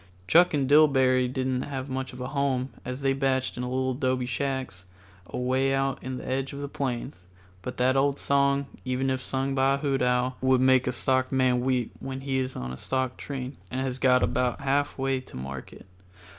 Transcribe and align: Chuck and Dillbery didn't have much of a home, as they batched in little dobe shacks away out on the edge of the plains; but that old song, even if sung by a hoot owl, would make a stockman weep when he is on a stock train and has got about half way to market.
Chuck 0.27 0.51
and 0.55 0.67
Dillbery 0.67 1.27
didn't 1.31 1.61
have 1.61 1.87
much 1.87 2.11
of 2.11 2.19
a 2.19 2.29
home, 2.29 2.71
as 2.83 3.01
they 3.03 3.13
batched 3.13 3.55
in 3.55 3.61
little 3.61 3.93
dobe 3.93 4.25
shacks 4.27 4.85
away 5.27 5.75
out 5.75 6.03
on 6.03 6.17
the 6.17 6.27
edge 6.27 6.53
of 6.53 6.59
the 6.59 6.67
plains; 6.67 7.21
but 7.61 7.77
that 7.77 7.95
old 7.95 8.17
song, 8.17 8.65
even 8.83 9.11
if 9.11 9.21
sung 9.21 9.53
by 9.53 9.75
a 9.75 9.77
hoot 9.77 10.01
owl, 10.01 10.37
would 10.41 10.59
make 10.59 10.87
a 10.87 10.91
stockman 10.91 11.61
weep 11.61 11.91
when 11.99 12.21
he 12.21 12.39
is 12.39 12.55
on 12.55 12.73
a 12.73 12.77
stock 12.77 13.15
train 13.15 13.57
and 13.69 13.81
has 13.81 13.99
got 13.99 14.23
about 14.23 14.61
half 14.61 14.97
way 14.97 15.19
to 15.21 15.37
market. 15.37 15.85